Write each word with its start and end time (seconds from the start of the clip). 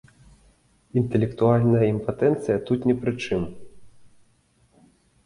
Інтэлектуальная 1.01 1.81
імпатэнцыя 1.93 2.57
тут 2.71 2.79
не 2.93 2.97
пры 3.03 3.13
чым. 3.27 3.41